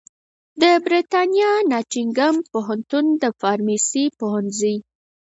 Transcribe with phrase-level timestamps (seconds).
[0.61, 4.75] د برېتانیا ناټینګهم پوهنتون د فارمیسي پوهنځي